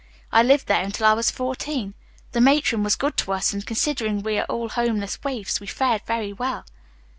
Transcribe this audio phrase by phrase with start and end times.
[0.31, 1.93] I lived there until I was fourteen.
[2.31, 6.01] The matron was good to us, and considering we were all homeless waifs we fared
[6.07, 6.65] very well."